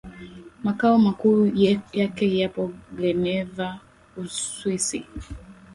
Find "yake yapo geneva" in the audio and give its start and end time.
1.93-3.79